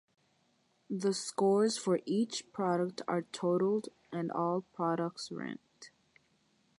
The 0.89 1.13
scores 1.13 1.77
for 1.77 1.99
each 2.07 2.51
product 2.53 3.03
are 3.07 3.21
totalled 3.21 3.89
and 4.11 4.31
all 4.31 4.61
products 4.73 5.31
ranked. 5.31 5.91